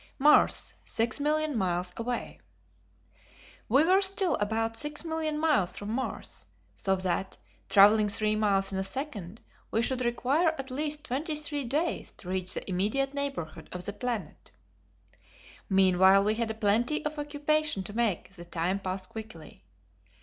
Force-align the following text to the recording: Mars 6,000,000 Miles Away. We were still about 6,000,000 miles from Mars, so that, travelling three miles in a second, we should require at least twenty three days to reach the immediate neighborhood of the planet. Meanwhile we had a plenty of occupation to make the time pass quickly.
Mars 0.17 0.73
6,000,000 0.83 1.53
Miles 1.53 1.93
Away. 1.95 2.39
We 3.69 3.83
were 3.85 4.01
still 4.01 4.33
about 4.37 4.73
6,000,000 4.73 5.37
miles 5.37 5.77
from 5.77 5.91
Mars, 5.91 6.47
so 6.73 6.95
that, 6.95 7.37
travelling 7.69 8.09
three 8.09 8.35
miles 8.35 8.73
in 8.73 8.79
a 8.79 8.83
second, 8.83 9.41
we 9.69 9.83
should 9.83 10.03
require 10.03 10.55
at 10.57 10.71
least 10.71 11.03
twenty 11.03 11.35
three 11.35 11.65
days 11.65 12.11
to 12.13 12.29
reach 12.29 12.55
the 12.55 12.67
immediate 12.67 13.13
neighborhood 13.13 13.69
of 13.71 13.85
the 13.85 13.93
planet. 13.93 14.49
Meanwhile 15.69 16.23
we 16.23 16.33
had 16.33 16.49
a 16.49 16.55
plenty 16.55 17.05
of 17.05 17.19
occupation 17.19 17.83
to 17.83 17.93
make 17.95 18.27
the 18.31 18.45
time 18.45 18.79
pass 18.79 19.05
quickly. 19.05 19.65